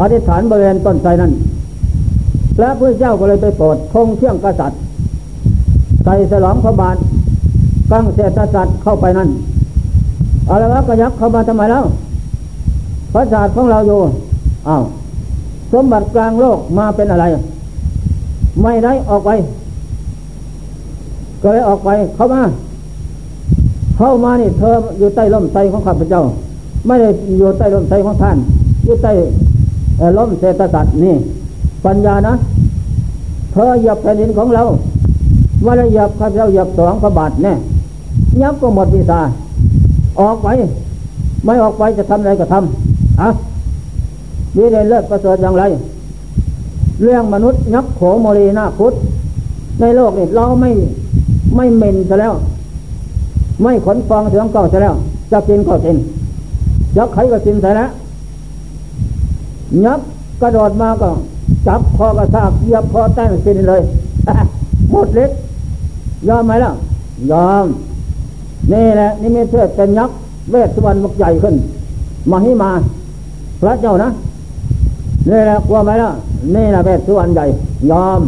[0.00, 1.32] อธิษฐานบริเวณต้นไทรนั้น
[2.56, 4.78] พระพุทธเจ้าก็เลยไปโปรดคงเที่ยงกษัตริย์
[6.04, 6.96] ใส่สลองพระบาท
[7.90, 9.28] กั้งเศรษฐศาสตร์เข้าไปนั่น
[10.48, 11.84] อารวากยักเข้ามาทำไมแล้ว
[13.12, 14.00] พระศาสตร์ของเราอยู่
[14.68, 14.82] อ้าว
[15.72, 17.24] สมบัติกลางโลกมาเป็นอะไร
[18.62, 19.30] ไม่ได้ออกไป
[21.42, 22.42] ก็เลยออกไปเข้ามา
[23.96, 26.22] เข้ามานี่เธออยู่ใต้ร่มไทรของข้าพเจ้า
[26.86, 28.36] ไม่ได้อยู่ใต้ร่มไทรของท่าน
[28.84, 29.12] อยู่ใต้
[30.16, 31.14] ร่มเศรษฐศาสตร์นี่
[31.84, 32.34] ปัญญานะ
[33.52, 34.62] เธอหยับแผ่นดินของเรา
[35.64, 37.52] ว่าได้หยับข้าพเจ้าหยับสองพระบาทแน่
[38.42, 39.20] ยับก็หมดวิสา
[40.20, 40.48] ออกไป
[41.44, 43.28] ไม่ออกไปจะทำอะไรก็ทำอะ
[44.56, 45.64] วิเดเลิศประเสริฐอย่างไร
[47.02, 48.94] เรื่องมนุษย์ยักษ์โขโมลีนาคุด
[49.80, 50.70] ในโลกนี่เราไม่
[51.56, 52.34] ไม่เหม็นซะแล้ว
[53.62, 54.94] ไม่ขนฟองเสียงก่าซะแล้ว
[55.32, 55.96] จะกินก็กิน
[56.96, 57.90] จะไขก็กินซะแล้ว
[59.84, 60.06] ยักษ์
[60.40, 61.10] กระโดดมาก็
[61.66, 63.80] จับคอกระซากเหยียบคอแต้งกินเลย
[64.90, 65.30] หมดเล็ก
[66.28, 66.72] ยอมไหมล่ะ
[67.30, 67.66] ยอม
[68.72, 70.16] นี่แหละนี่มีเทศเป็นยักษ์
[70.50, 71.54] เวทสุวรรณมุกใหญ่ขึ้น
[72.30, 72.70] มาให้มา
[73.60, 74.08] พระเจ้านะ
[75.30, 76.10] นี่แหละกลัวไหมล่ะ
[76.54, 77.46] นี่แหละเวทสุวรรณใหญ่
[77.90, 78.20] ยอม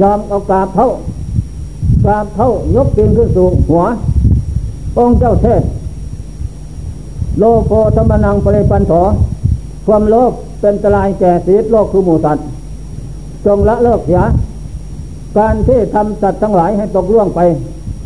[0.00, 0.88] ยอมเอากราบเท่า
[2.04, 3.84] กราบเท่ายกตีนขึ้นสู่หัว
[4.98, 5.62] องค์เจ้าเทศ
[7.38, 8.92] โลโภธรรมนังปริปันโถ
[9.86, 12.44] ความโลภเป็นตรายแก่ชีวิตโลกคือหมูสัตว์
[13.46, 14.22] จงละเลิกเสีย
[15.36, 17.40] การที่ทำสัตว์ทั้งหลายให้ตกล่วงไป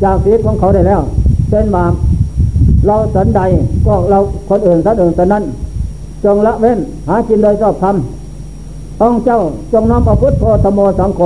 [0.05, 1.01] จากชีวิตของเขาได้แล้ว
[1.51, 1.93] เป็นบาป
[2.87, 3.41] เราสันใด
[3.87, 5.45] ก็เราคนอื่นสันอื่นแต่นั้น
[6.25, 7.97] จงละเว้นหากินโดยชอบธรรม
[9.07, 9.41] องเจ้า
[9.73, 11.21] จงน้อมเอาพุทธโธธโมสังโฆ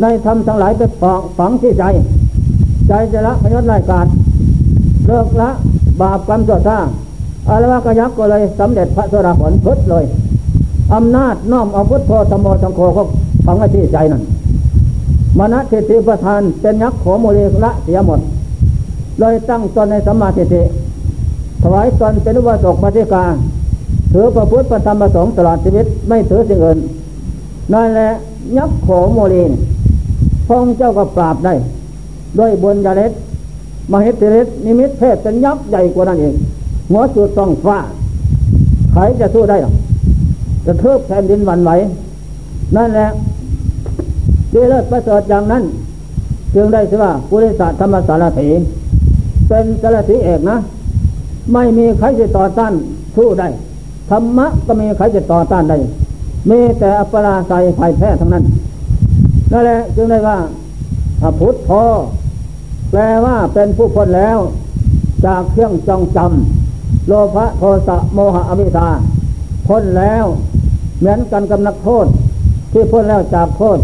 [0.00, 1.84] ในธรรมทั้งหลายไปฝังฝังที่ใจ
[2.88, 4.06] ใจจะละพยศรายการ
[5.06, 5.50] เลิกละ
[6.00, 6.78] บาปกรรมชั่วช้า
[7.48, 10.04] อารวากยักษ์ก็เลยสำเร็จพระสราผลพุทธเลย
[10.94, 13.06] อำนาจน้อมเอาพุทโธธโมสังโฆเขา
[13.46, 14.22] ฝังไว้ที่ใจนั่น
[15.38, 18.20] มณฑิติประธานเป็นยักษ์ขอโมเลละเสียหมด
[19.20, 20.62] เลยตั้งตนในสัมมาทิฏฐิ
[21.62, 23.24] ถวายตนเป็นอุบาสกปฏิกา
[24.12, 26.78] ถือพระพุทธประธรรมประสงค์ตลอดชีวิตไม่ถือสิ่งอื่น
[27.72, 28.10] นั่นแหละ
[28.56, 29.52] ยักษ์ขอโมเลน
[30.48, 31.54] พองเจ้าก็ปราบได้
[32.38, 33.12] ด้วยบุญญาเลศ
[33.92, 36.34] มหิทธิฤทธินิมิตเทศเป็นยักษ์ใหญ่กว่านั้นเอง
[36.90, 37.78] หัวจุดต้องฟ้า
[38.92, 39.70] ใครจะสู้ได้หรอ
[40.66, 41.70] จะเทิบแผ่นดินวันไหว
[42.76, 43.08] นั่นแหละ
[44.52, 45.64] ดีเลิศประเสริฐอย่างนั้น
[46.54, 48.48] จึงได้ชื่อว่าปุริสธรรมสารถี
[49.48, 50.56] เป็นสารถีเอกนะ
[51.52, 52.72] ไม่มีใครจะต่อต้าน
[53.16, 53.48] สู้ได้
[54.10, 55.78] ธรรมะก็มีใครจะต่อต้านได้
[56.50, 58.44] มีแต่อัปราศัยภัยแพ้ทั้งนั้น
[59.52, 60.38] นั่นแหละจึงได้ว่า
[61.38, 61.82] พุทธพอ
[62.90, 64.38] แปลว่าเป็นผู้พ้นแล้ว
[65.26, 68.88] จากเครื่องจองจำโลภะโทสะโมหะอวิชชา
[69.66, 70.24] พ้นแล้ว
[70.98, 72.06] เหมือนกันกับนักโทษ
[72.72, 73.78] ที่พ้นแล้วจากโทษ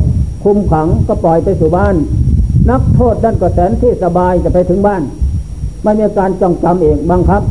[0.46, 1.94] คุมขังก็ปล่อยไปสู่บ้าน
[2.70, 5.02] นักโทษด้านก็แสนที่สบายจะไปถึงบ้าน
[5.82, 7.42] ไม่มีการจองจำเองบังคับ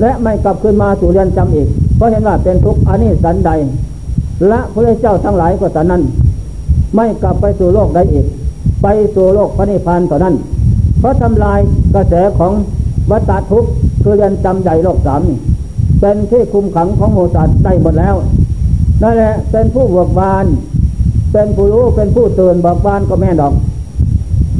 [0.00, 3.50] และไม่กลับคืนมาสู่เรือนจำอีก เพราะเห็นว่าเป็นทุกข์อันนี้สันใด
[4.48, 6.02] และพระเจ้าทั้งหลายก็สันนั้น
[6.96, 8.26] ไม่กลับไปสู่โลกใดอีก
[8.82, 10.34] ไปสู่โลกพระนิพพานต่อนั้น
[10.98, 11.58] เพราะทำลาย
[11.94, 12.52] กระแสของ
[13.10, 13.70] วัฏทุกข์
[14.02, 15.22] คือเรือนจำใหญ่โลกสาม
[16.00, 18.14] เป็นที่คุมขังของโมสัตได้หมดแล้ว
[19.02, 20.46] นั่นแหละเป็นผู้บวกบาน
[21.32, 23.54] เป็นผู้รู้เป็นผู้ตื่นบอกบานก็แม่ดอก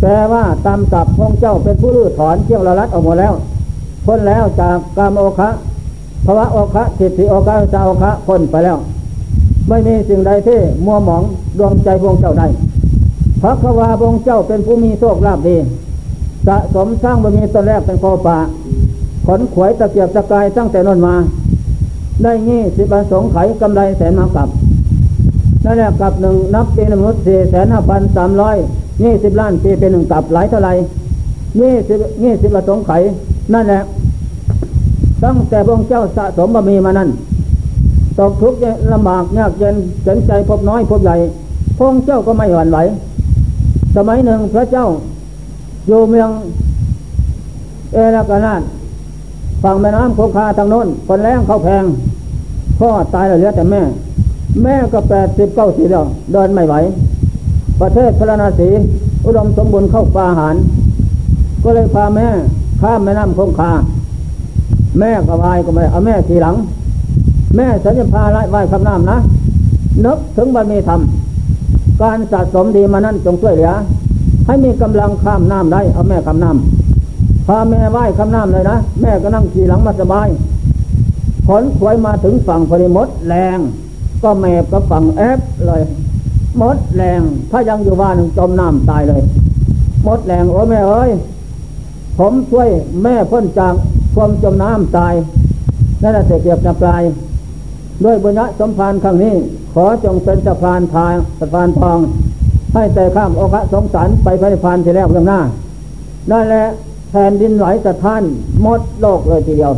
[0.03, 3.33] แต่ว่าตามกับพงเจ้าเป็นผู้ลื้อถอนเที่ยวละลัดออกหมดแล้ว
[4.07, 5.49] พ้นแล้วจากกามโอคะ
[6.25, 8.79] ภาวะโอคะสิทธิโอคะจาโอคะพ้นไปแล้ว
[9.69, 11.23] ไม่มีสิ่งใดที่มัวหมอง
[11.59, 12.47] ดวงใจพงเจ้าได้
[13.43, 15.57] พระควาพงเจ้าเป็นผู้มีโชคลาภดี
[16.47, 18.39] สะสมสร้างบารมีตนแรกเป็นโคป่า
[19.27, 21.15] ขนขวยตะเกียบตะกายตั้งแต่นนมา
[22.23, 24.49] ได้งี้สิบสงไขกำไรแสนมากับ
[25.65, 28.57] นั่นแหละกับหนึ่งนับปีนมนุษย์สี่แสนห้าพันสามร้อย
[29.03, 30.71] ยี่สิบล้านปีเป็นหนึ่งกับหลายเท่าไร
[31.61, 32.91] ยี่สิบยี่สิบละสงไข
[33.55, 33.81] นั่นแหละ
[35.23, 37.09] ตั้งแต่พระเจ้าสะสมบามีมานั้น
[38.19, 38.59] ตกทุกข์
[38.93, 41.17] ลำบากยากเย็นสนใจพบน้อยพบใหญ่
[41.79, 42.79] พระเจ้าก็ไม่หวั่นไหว
[43.97, 44.87] สมัยหนึ่งพระเจ้า
[45.89, 46.31] อยู่เมือง
[47.93, 48.55] เอราานา
[49.63, 51.85] ฝั่งแม่น้ำคงคาทางโน้นคนแรงเขาแพง
[52.79, 53.81] พ่อตายแล้วเหลือแต่แม่
[54.63, 56.75] แม่ก็แปดสิบเก้าสิบแล้วเดินไม่ไหว
[57.81, 58.69] ประเทศพระนาศี
[59.25, 60.57] อุดมสมบูรณ์เข้าปลาหาร
[61.63, 62.29] ก็เลยพาแม่
[62.83, 63.73] ข้ามแม่น้ำคงคา
[64.99, 66.57] แม่ก็วายก็ไม่เอาแม่ทีหลัง
[67.57, 69.19] แม่สัญญาพาไล่ไหว้คำน้ำนะ
[70.05, 71.01] นึกถึงบารมีธรรม
[72.01, 73.73] การสะสมดีมานั้นจงช่วยเหลือ
[74.47, 80.29] ให้มีกำลังข้ามน้ำได้ เอาแม่ข้ามน้ำพาแม่ไหว้ข้ามน้ำเลยนะ แม่ก็นั่งขี่หลังมาสบาย
[81.47, 83.59] ผลขวยมาถึงฝั่งพอดีมดแรง
[84.23, 85.83] ก็แม่ก็ฝั่งแอบเลย
[86.61, 89.23] มดแรง ถ้ายังอยู่บ้านจมน้ำตายเลย
[90.07, 91.11] มดแรงโอ้แม่เอ้ย
[92.19, 92.69] ผมช่วย
[93.03, 93.75] แม่พ้นจาก
[94.15, 95.15] ความจมน้ำตาย
[96.03, 97.03] นั่นแหละเสียบจะปลาย
[98.05, 99.35] ด้วยบุญสมภารครั้งนี้
[99.75, 101.99] ขอจงเป็นสะพานทางสะพานทอง
[102.75, 105.41] ให้แต่ข้ามโอคะสงสารไปพระนิพพานที่แล้วเรื่องหน้า
[106.31, 106.65] นั่นแหละ
[107.11, 108.23] แผ่นดินไหวสะท้าน
[108.63, 109.73] หมดโลกเลยทีเดียว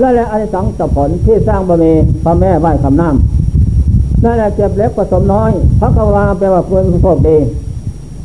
[0.00, 1.92] นั่นและอริสังสผลที่สร้างบารมี
[2.24, 3.35] พระแม่ไหว้คำน้ำ
[4.24, 5.50] นั่นแหละเก็บเล็กผสมน้อย
[5.80, 7.38] พระกวาแปลว่าควรโชคดี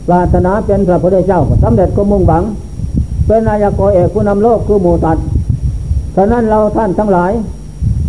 [0.07, 2.43] ปรารถนาเป็นพระพุทธเจ้าสำเร็จก็มุ่งหวัง
[3.27, 5.17] เป็นนายกเอกผู้นำโลกคือหมูตัด
[6.15, 7.31] ฉะนั้นเราท่านทั้งหลาย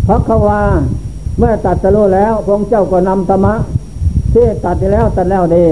[0.07, 0.61] พระควา
[1.39, 3.55] เมื่อตัดสรู้แล้วพระเจ้าก็นำธรรมะ
[4.35, 5.65] ที่ตัดแล้วตัดแล้วดี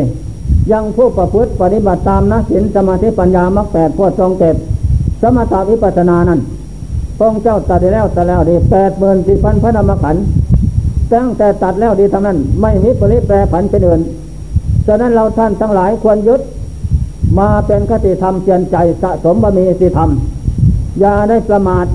[0.72, 4.56] ยังผู้ประพฤติปฏิบัติตามนะสินสมาธิปัญญามรรคแปดพวดทรงเก็บ
[5.20, 6.40] สมถาวิปัสนานั้น
[7.18, 10.16] พระเจ้าตัดแล้วตัดแล้วดีแปดหมื่นสี่พันพระนามขัน
[11.12, 14.00] ตั้งแต่ตัดแล้วดีทั้งนั้น ไม่มีปริแปรผันเป็นอื่น
[14.86, 16.40] ฉะนั้นเราท่านทั้งหลายควรยึด
[17.38, 20.10] มาเป็นคติธรรมเจียนใจสะสมบารมีสิธรรม
[21.00, 21.86] อย่าได้ประมาท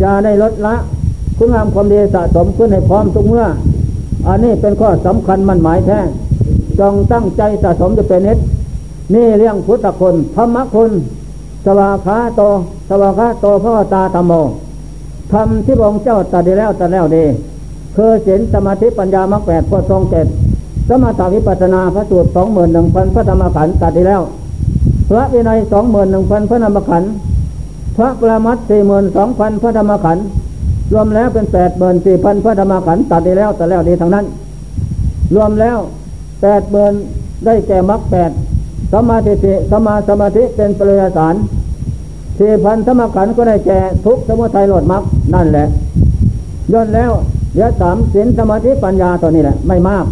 [0.00, 0.74] อย่าได้ลดละ
[1.36, 3.46] คุณงามความดีสะสมขึ้นให้พร้อมทุกเมื่อ
[4.26, 5.98] อันนี้เป็นข้อสำคัญมันหมายแท้
[6.78, 8.38] จงตั้งใจสะสมจะเป็นนิด
[9.14, 10.92] นี่เรื่องพุทธคุณธรรมคุณ
[11.64, 12.42] สวาขาโต
[12.88, 14.32] สวาขาโตพระตาธรรมโม
[15.32, 17.24] ธรรมที่องค์เจ้าตัดดีแล้วตัดแล้วดี
[17.96, 20.26] คือศีลสมาธิปัญญามรรคแปดพอทรงเจ็ด
[20.88, 24.22] สมถาวิปัสนาพระสูตรสองหมื่นหนึ่งพันพระธรรมขันธ์ตัดดีแล้ว
[25.08, 27.10] พระวินัยสองหมื่นหนึ่งพันพระธรรมขันธ์
[27.96, 30.24] พระปรมัตสี่หมื่นสองพันพระธรรมขันธ์
[30.92, 34.26] รวมแล้วเป็นแปดหมื่นสี่พันพระธรรมขันธ์ตัดดีแล้วแตัดแล้วดีทั้งนั้น
[35.34, 35.78] รวมแล้ว
[36.42, 36.92] แปดหมื่น
[37.44, 38.30] ได้แก่มรรคแปด
[38.92, 39.32] สมาธิ
[39.70, 41.34] สมาสมาธิเป็นปริยสาร
[42.38, 45.02] สี่พันธรรมขันธ์ก็ได้แก่ทุกสมุทัยโลดมรรค
[45.34, 45.66] นั่นแหละ
[46.72, 47.12] ย่นแล้ว
[47.54, 50.04] เดี๋ยวสามศีลสมาธิปัญญาตัวนี้แหละไม่มาก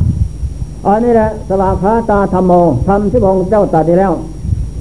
[0.86, 2.52] อันนี้แหละสวาคาตาธรรมโม
[2.88, 4.12] ธรรมที่พองเจ้าตัดดีแล้ว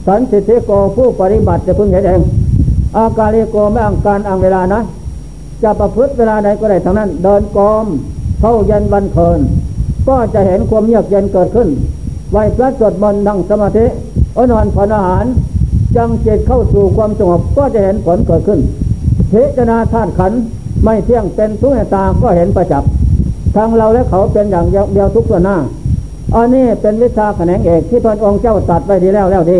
[0.07, 2.21] สันติเทโกผู้ปฏิบัติจะพึงเห็นเอง
[2.97, 4.81] อาการิโกไม่อังการอังเวลานะ
[5.63, 7.85] จะประพฤติเวลาใดก็ได้ทั้งนั้น เดินกอม
[8.39, 9.39] เท่าเย็นวันเคิน
[10.07, 11.67] ก็จะเห็นความเยือกเย็นเกิดขึ้น
[12.31, 13.85] ไหวพระสวดมนต์นั่งสมาธิ
[14.37, 15.25] อนอนผ่อนอาหาร
[15.95, 18.59] จังเจตเข้าสู่ความสงบก็จะเห็นผลเกิดขึ้น
[19.29, 20.33] เทจนาธาตุขัน
[20.83, 22.89] ไม่เที่ยงเป็นทุกข์ตาก็เห็นประจักษ์
[23.55, 25.57] ทางเราและเขาเป็นอย่างเดียวทุกส่วนหน้า
[26.35, 29.59] อันนี้เป็นวิชาแขนงเอกที่พระองค์เจ้าตัดไว้ดีแล้วแล้วดี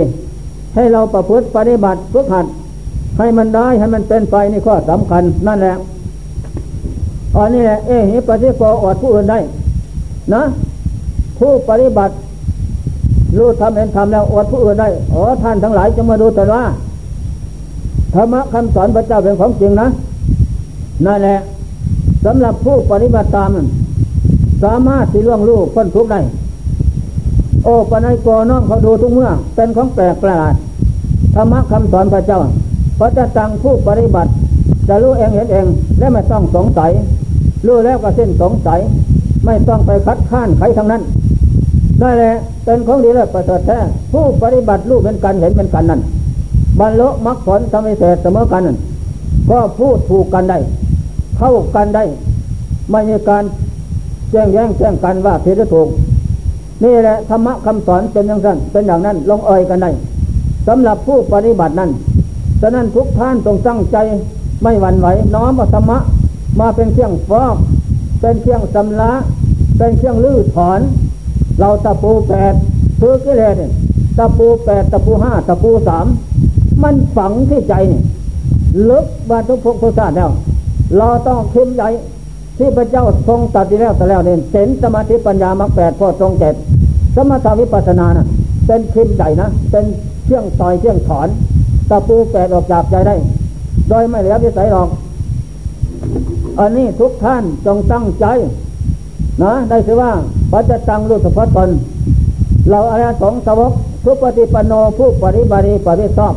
[0.75, 2.45] ให้เราประพฤติปฏิบัติฝึกหัด
[3.17, 5.75] ให้มันได้ให้มันเป็นไปนี่ข้อสำคัญนั่นแหละ
[7.35, 9.39] อันนี้แหละเอหิปฏิโกอดผู้อื่นได้
[10.33, 10.41] นะ
[11.39, 12.13] ผู้ปฏิบัติ
[13.37, 16.63] รู้ทำเห็นทำแล้วอดผู้อื่นได้อ๋อท่านทั้งหลายจะมาดูแต่ว่า
[18.13, 19.87] ธรรมะคำสอนพระเจ้าเป็นของจริงนะ
[21.05, 21.37] นั่นแหละ
[22.25, 23.67] สำหรับผู้ปฏิบัติตามนั้น
[24.63, 26.21] สามารถที่ล่วงลูกพ้นทุกข์ได้
[27.63, 30.55] โอ้ปนัยกอน้องเขาดูทุกเมื่อ เป็นของแปลกประหลาด
[31.35, 32.39] ธรรมะคำสอนพระเจ้า
[32.99, 34.31] พระจะตังผู้ปฏิบัติ
[34.87, 35.65] จะรู้เองเห็นเอง
[35.99, 36.91] และไม่ต้องสงสัย
[37.67, 38.79] รู้แล้วก็สิ้นสงสัย
[39.45, 41.01] ไม่ต้องไปคัดค้านใครทั้งนั้น
[41.99, 42.33] ได้แหละ
[42.65, 43.77] เป็นของดีเลยประเสริฐแท้
[44.11, 46.01] ผู้ปฏิบัติรู้เป็นกันเห็นเป็นกันนั่น
[46.79, 48.77] บรรลุมรรคผลทำให้เสร็จเสมอกันนั่น
[49.49, 50.57] ก็พูดถูกกันได้
[51.43, 52.03] เข้ากันได้
[52.91, 53.43] ไม่มีการ
[54.31, 55.87] แจ้งแย้งแจ้งกันว่าผิดหรือถูก
[56.83, 59.91] นี่แหละธรรมะคำสอนเป็นอย่างนั้นเป็นอย่างนั้นลงเอ่ยกันได้
[60.67, 61.89] สำหรับผู้ปฏิบัตินั้น
[62.61, 63.97] ฉะนั้นทุกท่านต้องตั้งใจ
[64.63, 65.97] ไม่หวั่นไหวน้อมธรรมะ
[66.59, 67.55] มาเป็นเครื่องฟอก
[68.21, 69.11] เป็นเครื่องสำละ
[69.77, 70.79] เป็นเครื่องลื้อถอน
[71.59, 72.53] เราตะปูแปด
[72.99, 73.55] คือกิเลส
[74.17, 76.05] ตะปูแปดตะปูห้าตะปูสาม
[76.83, 78.01] มันฝังที่ใจนี่
[78.89, 80.29] ลึกบาทุกภพทุกชาติแล้ว
[80.97, 81.89] เราต้องเข้มใหญ่
[82.57, 86.55] ที่พระเจ้าทรงตัดที่แล้วแต่แล้วเนี่ยเห็นสมาธิปัญญามรรคแปดพอทรงเจ็ด
[87.15, 88.27] สมถาวิปัสสนานะ
[88.65, 89.85] เป็นเข้มใหญ่นะเป็น
[90.25, 91.27] เชี่ยงต่อยเชี่ยงถอน
[91.89, 93.15] ตะปูแปดออกจากใจได้
[93.89, 94.89] โดยไม่เหลือวิสัยหรอก
[96.59, 98.25] อันนี้ทุกท่านจงตั้งใจ
[99.43, 100.11] นะได้คือว่า
[100.51, 101.69] พระจะตั้งรูปสพัตน
[102.69, 103.71] เราอาณาสงสวก
[104.03, 106.33] ทุปฏิปโนผู้ปฏิบัติปฏิชอบ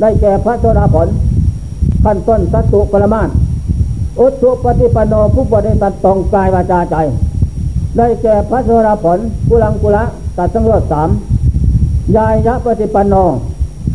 [0.00, 1.08] ได้แก่พระโสดาผล
[2.04, 3.28] ขั้นต้นสัตตุปรมาต
[4.20, 6.96] อุตุปฏิปโนผู้ปฏิบัติตรงกายวาจาใจ
[7.96, 10.04] ได้แก่พระโสดาผลกุลังกุละ
[10.36, 11.08] ตัดสังโยชน์สาม
[12.16, 13.14] ยายยะปฏิปโน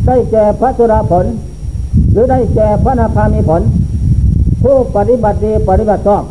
[0.05, 1.25] ได้แก่พระโสดาผล
[2.12, 3.62] หรือได้แก่พระนาคามีผล
[4.63, 6.23] ผู้ปฏิบัติดีปฏิบัติชอบ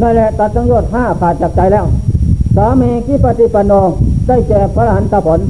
[0.00, 1.84] นั่นแหละตัดสังโยชน์ห้าขาดจากใจแล้ว
[2.56, 3.72] สามีกิปฏิปันโน
[4.26, 5.40] ได้แก่พระหันตผล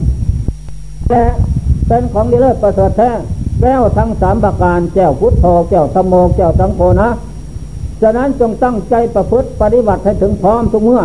[1.10, 1.24] และ
[1.86, 3.10] เป็นของดีเลิศประเสริฐแท้
[3.60, 7.08] แก้วทั้งสามประการแก้วพุทโธแก้วธรรมโมแก้วสังโฆนะ
[8.02, 11.02] ฉะนั้นจงตั้งใจประพฤติปฏิบัติให้ถึงพร้อมทุกเมื่อ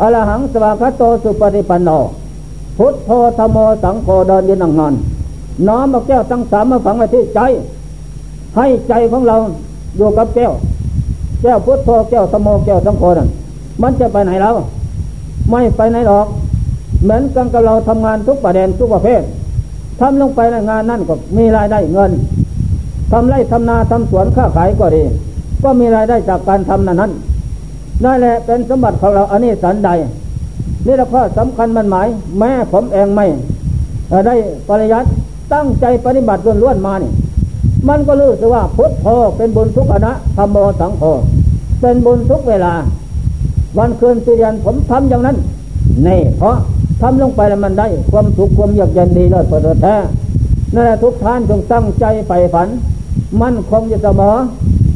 [0.00, 1.90] อรหังสวากาโตสุปฏิปันโน
[2.78, 4.94] พุทโธธโมสังโฆเดินยืนนั่งนอน
[5.68, 7.40] น้อมเอาแก้วทั้งสามมาฝังไว้ที่ใจ
[8.56, 9.36] ให้ใจของเรา
[9.96, 10.52] อยู่กับแก้ว
[11.42, 13.28] แก้วพุทโธแก้วธโมแก้วสังโฆนั่น
[13.82, 14.54] มันจะไปไหนแล้ว
[15.50, 16.26] ไม่ไปไหนหรอก
[17.02, 19.22] เหมือนกันกับเราทำงานทุกประเด็นทุกประเภท
[20.00, 22.10] ทำลงไปในงานนั่นก็มีรายได้เงิน
[23.12, 25.02] ทำไร่ทำนาทำสวนค้าขายก็ดี
[25.62, 27.12] ก็มีรายได้จากการทำนั้นนั้น
[28.04, 29.90] นั่นแหละเป็นสมบัติของเราอันนี้สันใด
[30.86, 32.06] นี่ละข้อสำคัญมันหมาย
[32.38, 33.26] แม่ผมเองไม่
[34.08, 34.34] เอ่ได้
[34.68, 35.08] ปริยัติ
[35.52, 37.10] ตั้งใจปฏิบัติล้วนๆมานี่
[37.88, 41.02] มันก็รู้สึกว่าพุทโธเป็นบุญทุกอนะธรรมโมสังโฆ
[41.80, 42.72] เป็นบุญทุกเวลา
[43.78, 45.36] วันคืนตีเรียนผมทำอย่างนั้น
[46.06, 46.56] นี่เพราะ
[47.00, 49.96] ทำลงไปแล้วมันได้ ความสุขความเยือกเย็นดีเลิศประเสริฐแท้
[50.74, 52.68] นั่นแหละทุกท่านจงตั้งใจใฝ่ฝัน
[53.42, 54.36] มั่นคงอยู่เสมอ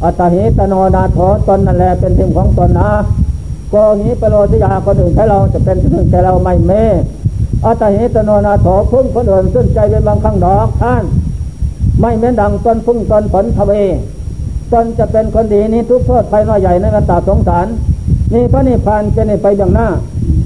[0.03, 2.89] อัตหิตโนนาโถตนนั่นแหละเป็นทีมของตนนะ
[3.69, 6.71] โกหิปโรติยาคนอื่นให้เราจะเป็นที่พึ่งแก่เราไม่เม
[7.65, 11.03] อัตหิตโนนาโถพึ่งคนอื่นขึ้นใจเป็นบางครั้งดอกท่าน
[11.99, 13.71] ไม่เหมือนดังตนพึ่งตนผลทเว
[14.73, 17.67] ตนจะเป็นคนดีนี้ทุกโทษภัยน้อยใหญ่ในกันตาสงสาร
[18.33, 19.87] นี่พระนิพพานจะในไปอย่างหน้า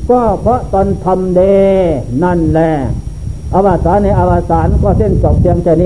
[0.09, 1.41] ก็เพราะตนทำเด
[2.23, 2.71] นั่นแหละ
[3.53, 5.85] อวสานในอวสานก็เส้นจบเพียงแค่นี